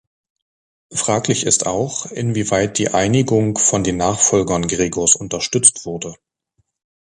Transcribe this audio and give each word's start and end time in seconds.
Fraglich 0.91 1.45
ist 1.45 1.67
auch, 1.67 2.07
inwieweit 2.07 2.79
die 2.79 2.87
Einigung 2.87 3.59
von 3.59 3.83
den 3.83 3.97
Nachfolgern 3.97 4.63
Gregors 4.67 5.13
unterstützt 5.13 5.85
wurde. 5.85 6.15